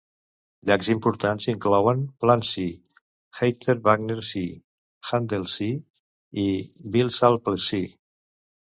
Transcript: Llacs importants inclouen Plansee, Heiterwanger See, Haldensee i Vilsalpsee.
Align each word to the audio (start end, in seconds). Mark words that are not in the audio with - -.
Llacs 0.69 0.87
importants 0.93 1.45
inclouen 1.53 2.01
Plansee, 2.23 2.73
Heiterwanger 3.41 4.19
See, 4.31 4.49
Haldensee 5.13 6.43
i 6.47 6.49
Vilsalpsee. 6.99 7.97